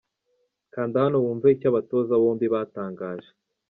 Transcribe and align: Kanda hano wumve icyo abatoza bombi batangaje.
Kanda 0.73 0.97
hano 1.03 1.17
wumve 1.23 1.45
icyo 1.55 1.67
abatoza 1.71 2.13
bombi 2.21 2.45
batangaje. 2.53 3.29